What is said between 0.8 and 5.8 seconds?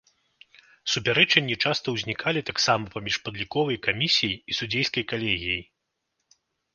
Супярэчанні часта ўзнікалі таксама паміж падліковай камісіяй і судзейскай калегіяй.